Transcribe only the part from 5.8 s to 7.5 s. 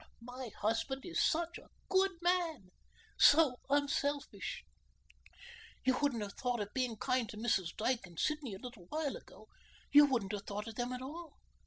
You wouldn't have thought of being kind to